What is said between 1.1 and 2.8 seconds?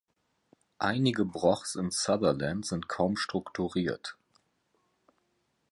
Brochs in Sutherland